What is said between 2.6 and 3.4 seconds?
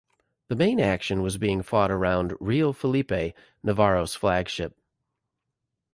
Felipe",